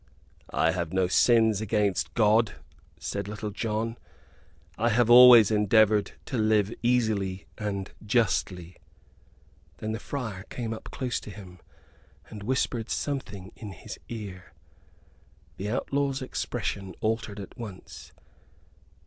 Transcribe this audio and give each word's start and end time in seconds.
"I 0.55 0.71
have 0.71 0.93
no 0.93 1.05
sins 1.07 1.61
against 1.61 2.15
God," 2.15 2.55
said 2.99 3.27
Little 3.27 3.51
John; 3.51 3.99
"I 4.75 4.89
have 4.89 5.11
always 5.11 5.51
endeavored 5.51 6.13
to 6.25 6.39
live 6.39 6.73
easily 6.81 7.45
and 7.55 7.91
justly." 8.03 8.77
Then 9.77 9.91
the 9.91 9.99
friar 9.99 10.41
came 10.49 10.73
up 10.73 10.85
close 10.89 11.19
to 11.19 11.29
him, 11.29 11.59
and 12.31 12.41
whispered 12.41 12.89
something 12.89 13.51
in 13.55 13.73
his 13.73 13.99
ear. 14.09 14.53
The 15.57 15.69
outlaw's 15.69 16.23
expression 16.23 16.95
altered 17.01 17.39
at 17.39 17.55
once. 17.55 18.11